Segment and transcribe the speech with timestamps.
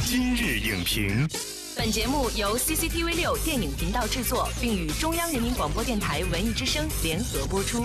[0.00, 1.28] 今日影评，
[1.76, 7.84] 本节目由 CCTV 六电影频道制作，并与中央人民广播电台文艺之声联合播出。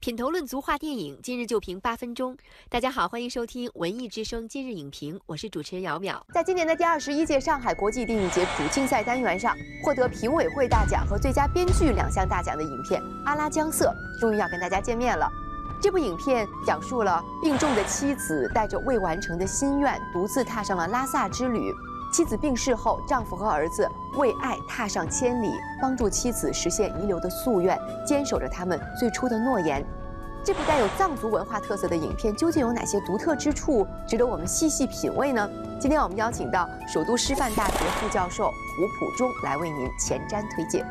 [0.00, 2.36] 品头论足话电影，今日就评八分钟。
[2.70, 6.20] 大家好，欢迎收听文艺之声今日影评，我是主持人姚淼。
[6.32, 15.28] 在今年的第二十一届上海国际电影节主竞赛单元上，获得评委会大奖和最佳编剧两项大奖的影片《阿拉江色》终于要跟大家见面了。
[15.80, 21.72] 这部影片讲述了病重的妻子带着未完成的心愿，独自踏上了拉萨之旅。
[22.12, 23.86] 妻子病逝后，丈夫和儿子
[24.16, 25.50] 为爱踏上千里，
[25.82, 29.84] 帮助妻子实现遗留的夙愿，坚守着他们最初的诺言。
[30.42, 35.48] 这部带有藏族文化特色的影片究竟有哪些独特之处，值得我们细细品味呢？
[35.78, 38.52] 今天我们邀请到首都师范大学副教授胡
[38.98, 40.86] 普忠来为您前瞻推荐。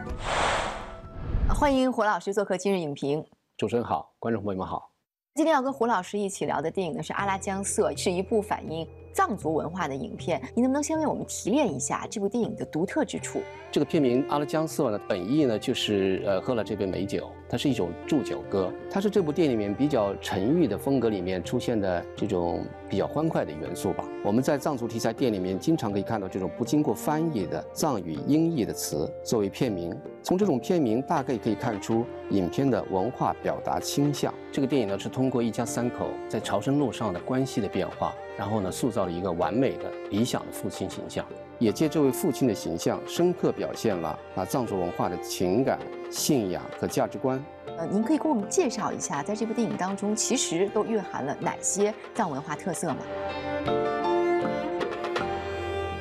[1.50, 3.26] 欢迎胡老师做客今日影评。
[3.58, 4.92] 主持人好，观众朋友们好。
[5.36, 10.42] 今天要跟胡老师一起聊的电影呢是《阿拉江色》，是一部反映藏族文化的影片。
[10.54, 13.40] 您能不能先为我们提炼一下这部电影的独特之处？
[13.72, 24.04] 这个片名《阿拉江色》呢，本意呢就是呃喝了这杯美酒，它是一种祝酒歌，它是这部电影里面比较沉郁的风格里面出现的这种比较欢快的元素吧。
[24.22, 34.34] 我们在藏族题材电影里面经常可以看到这种不经过翻译的藏语音译的词作为片名，从这种片名大概可以看出影片的文化表达倾向。
[34.52, 41.26] 这个电影呢是通过一家三口在朝圣路上的关系的变化，然后呢塑造了一个完美的理想的父亲形象。
[41.58, 45.80] 也借这位父亲的形象，深刻表现了啊藏族文化的情感、
[46.12, 47.42] 信仰和价值观。
[47.78, 52.98] 呃，您可以给我们介绍一下，在这部电影当中，其实都蕴含了哪些藏文化特色吗？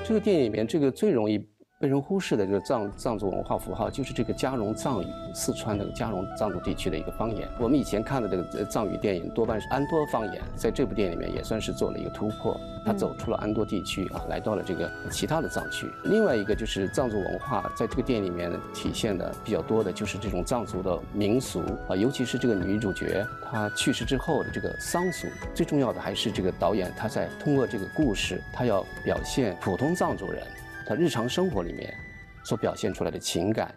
[0.04, 1.38] 这个电影里面，这个最容易
[1.84, 7.46] 被人忽视的这个藏藏族文化符号，就是这个嘉绒藏语，四川的嘉绒藏族地区的一个方言。
[7.60, 15.86] 我们以前看的这个藏语电影多半是安多方言，在这部电影里面也算是做了一个突破，他走出了安多地区啊，来到了这个其他的藏区。
[16.04, 25.28] 另外一个就是藏族文化，在这个电影里面体现的比较多的就是这种藏族的民俗啊，尤其是这个女主角她去世之后的这个丧俗。
[25.54, 30.42] 最重要的还是这个导演他在通过这个故事，他要表现普通藏族人。
[30.86, 31.92] 他日常生活里面
[32.44, 33.74] 所表现出来的情感。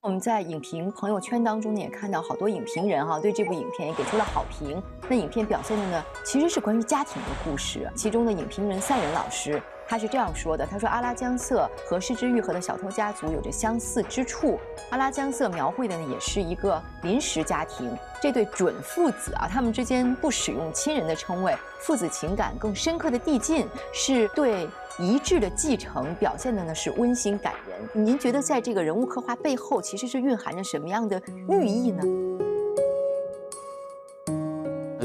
[0.00, 4.80] 我们在影评朋友圈当中呢，也看到好多影评人哈，对这部影片也给出了好评。
[5.08, 7.90] 那影片表现的呢，其实是关于家庭的故事。
[7.96, 9.60] 其中的影评人赛仁老师。
[9.86, 14.58] 他是这样说的：“他说，阿拉江瑟和失之愈合的小偷家族有着相似之处。
[14.90, 24.68] 阿拉江瑟描绘的呢，也是一个临时家庭，这对准父子啊，他们之间不使用亲人的称谓，父子情感更深刻的递进，是对
[24.98, 28.04] 遗志的继承，表现的呢是温馨感人。
[28.04, 32.02] 您觉得在这个人物刻画背后，其实是蕴含着什么样的寓意呢？”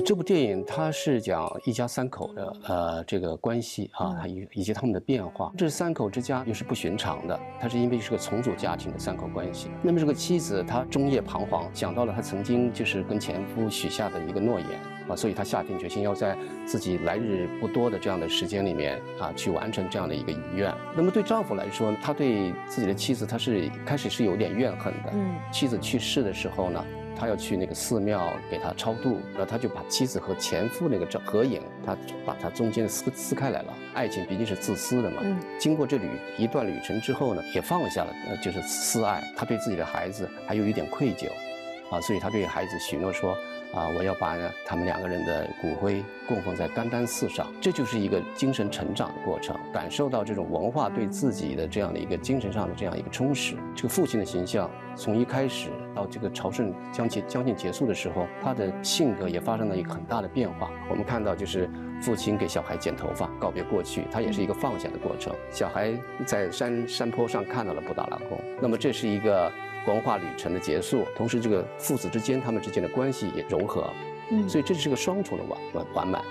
[0.10, 5.54] 这部电影它是讲一家三口的呃这个关系啊，以以及他们的变化。
[5.56, 9.70] 这三口之家又是不寻常的，它是因为是个重组家庭的三口关系。
[9.84, 14.68] 那么这个妻子她终夜彷徨，想到了她曾经就是跟前夫许下的一个诺言
[15.08, 20.74] 啊，所以她下定决心要在自己来日不多的这样的时间里面啊，去完成这样的一个遗愿。
[20.96, 25.12] 那么对丈夫来说，他对自己的妻子他是开始是有点怨恨的。
[25.14, 26.84] 嗯，妻子去世的时候呢？
[27.20, 33.74] 他要去那个寺庙给他超度，然后他就把妻子和前夫那个照合影，他把他中间撕撕开来了。
[33.94, 35.18] 爱情毕竟是自私的嘛。
[35.22, 35.38] 嗯。
[35.60, 36.08] 经过这旅
[36.38, 39.22] 一段旅程之后呢，也放下了，呃，就是私爱。
[39.36, 41.28] 他对自己的孩子还有一点愧疚，
[41.92, 43.38] 啊，所以他对孩子许诺说。
[43.74, 43.88] 啊！
[43.96, 44.36] 我要把
[44.66, 53.56] 他们两个人的骨灰供奉在甘丹寺上，这就是一个精神成长的过程，感受到这种文化对自己的这样的一个精神上的这样一个充实。
[53.76, 60.72] 这个父亲的形象，从一开始到这个朝圣将近将近结束的时候，他的性格也发生了一个很大的变化。
[60.90, 61.70] 我们看到，就是
[62.02, 65.34] 父亲给小孩剪头发，告别过去，他也是一个放下的过程。
[65.52, 65.94] 小孩
[66.26, 69.52] 在山山坡上看到了布达拉宫，那么这是一个。
[69.88, 73.90] 文化旅程的结束，同时这个父子之间他们之间的关系也融合，
[74.32, 76.22] 嗯，所以这是个双重的完完完满。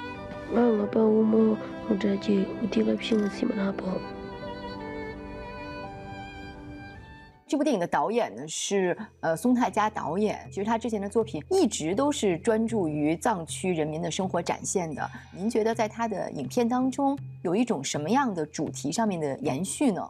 [7.51, 15.11] 这部电影的导演呢是呃松泰加导演，其实他之前的作品一直都是专注于藏区人民的生活展现的。
[15.35, 20.07] 您觉得在他的影片当中有一种什么样的主题上面的延续呢？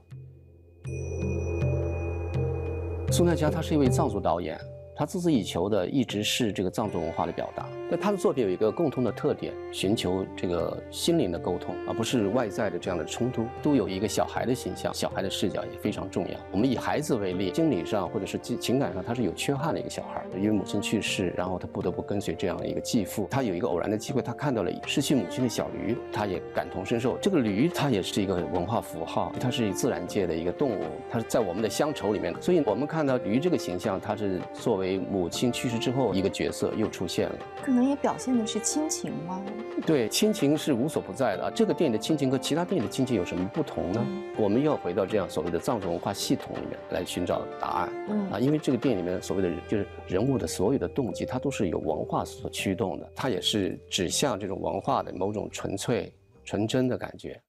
[3.10, 4.60] 宋泰佳他是一位藏族导演，
[4.94, 7.66] 他孜孜以求的一直是这个藏族文化的表达。
[7.90, 13.46] 那他的作品有一个共通的特点，寻求这个心灵的沟通，而不是外在的这样的冲突。
[13.62, 16.38] 都有一个小孩的形象，小孩的视角也非常重要。
[16.52, 23.26] 我们以孩子为例，心理上或者是情感上他是有缺憾的一个小孩，因为母亲去世，然后他不得不跟随这样的一个继父。
[23.30, 27.16] 他有一个偶然的机会，他看到了失去母亲的小驴，他也感同身受。
[27.18, 32.34] 这个驴它也是一个文化符号，它是自然界的一个动物，它是在我们的乡愁里面。
[32.40, 37.38] 所以我们看到驴这个形象，它是作为母亲去世之后一个角色又出现了。
[37.78, 39.40] 可能也表现的是亲情吗？
[39.86, 41.48] 对，亲情是无所不在的。
[41.54, 44.04] 这个电影的亲情和其他电影的亲情有什么不同呢？
[44.36, 47.88] 我们要回到这样所谓的藏族文化系统里面来寻找答案。
[48.08, 56.12] 嗯啊，因为这个电影里面所谓的就是人物的所有的动机，它都是由文化所驱动的，它也是指向这种文化的某种纯粹、
[56.44, 57.40] 纯真的感觉。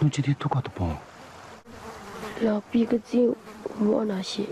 [0.00, 0.84] 你今天多搞的不？
[2.44, 3.32] 要比个酒，
[3.78, 4.42] 我那些。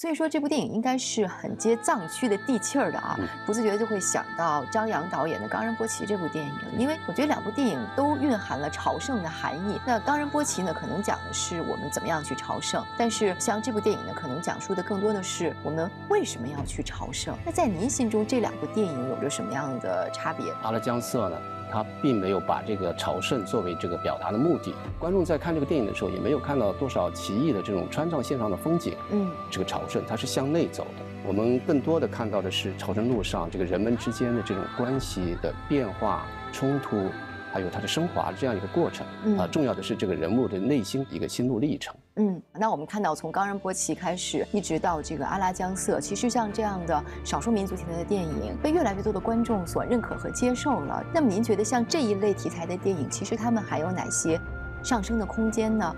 [0.00, 9.80] 所以说这部电影应该是很接藏区的地气儿的啊，不自觉就会想到张扬导演的《冈仁波齐》这部电影，因为我觉得两部电影都蕴含了朝圣的含义。
[9.84, 17.36] 那《冈仁波齐》呢，可能讲的是我们怎么样去朝圣，但是像这部电影呢，可能讲述的更多的是我们为什么要去朝圣。
[17.44, 20.52] 那在您心中，这两部电影有着什么样的差别？
[20.62, 21.36] 阿拉江瑟呢？
[21.70, 24.74] 他并没有把这个朝圣作为这个表达的目的。
[24.98, 28.94] 观众在看这个电影的时候，也没有看到多少奇异的这种川藏线上的风景。
[29.10, 31.04] 嗯，这个朝圣它是向内走的。
[31.26, 37.10] 我们更多的看到的是朝圣路上这个人们之间的这种关系的变化、冲突，
[37.52, 39.06] 还有它的升华这样一个过程。
[39.36, 41.94] 啊，重要的是这个人物的内心一个心路历程。
[42.20, 51.00] 嗯，那我们看到从冈仁波齐开始，一直到这个阿拉江色，其实像这样的少数民族题材的电影，被越来越多的观众所认可和接受了。
[51.14, 54.40] 那么您觉得像这一类题材的电影，其实他们还有哪些
[54.82, 55.94] 上升的空间呢？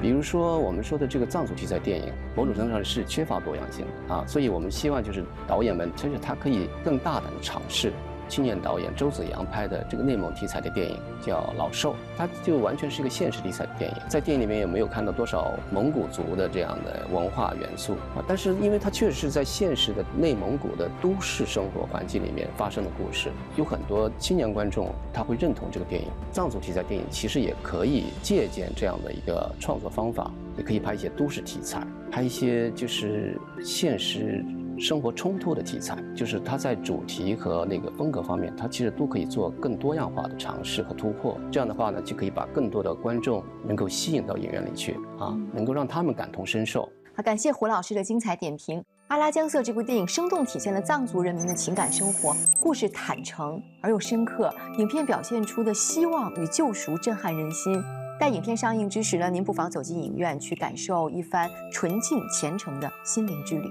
[0.00, 7.92] 比如说我们说的这个藏族题材电影，某种程度上是缺乏多样性的啊，所以我们希望就是导演们，其实他可以更大胆的尝试。
[8.28, 13.96] 青年导演周子阳拍的这个内蒙题材的电影叫《老兽》，它就完全是一个现实题材的电影。
[14.08, 26.08] 在电影里面也没有看到多少蒙古族的这样的文化元素啊，但是因为它确实是在现实的内蒙古的都市生活环境里面发生的故事，有很多青年观众他会认同这个电影。
[26.32, 34.44] 藏族题材电影其实也可以借鉴这样的一个创作方法，也可以拍一些都市题材，拍一些就是现实。
[34.78, 41.38] 生活冲突的题材，就是它在主题和那个风格方面，它其实都可以做更多样化的尝试和突破。
[41.50, 46.88] 这样的话呢，就可以把更多的观众能够吸引到影院里去啊，能够让他们感同身受。
[47.14, 48.80] 好，感谢胡老师的精彩点评。
[49.08, 57.80] 《阿拉江色》这部电影生动体现了藏族人民的情感生活，故事坦诚而又深刻，影片表现出的希望与救赎震撼人心。
[58.18, 63.70] 待影片上映之时呢，您不妨走进影院去感受一番纯净虔诚的心灵之旅。